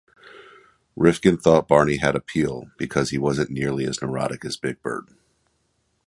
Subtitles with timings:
[0.97, 5.09] Rifkin thought Barney had appeal because he wasn't nearly as neurotic as Big Bird.